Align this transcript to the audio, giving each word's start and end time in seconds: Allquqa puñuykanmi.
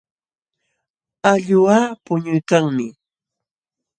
Allquqa 1.31 1.79
puñuykanmi. 2.05 2.87